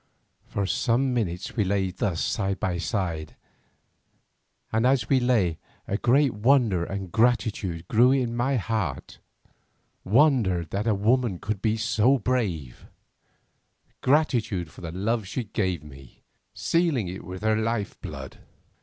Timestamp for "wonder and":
6.33-7.11